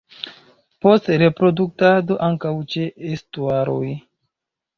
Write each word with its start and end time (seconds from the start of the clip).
Post 0.85 1.09
reproduktado 1.23 2.17
ankaŭ 2.29 2.55
ĉe 2.73 2.87
estuaroj. 3.11 3.85